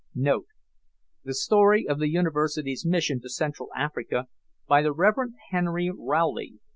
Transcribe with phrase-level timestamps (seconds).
[0.15, 0.43] [The
[1.35, 4.25] Story of the Universities' Mission to Central Africa,
[4.67, 6.59] by the Reverend Henry Rowley.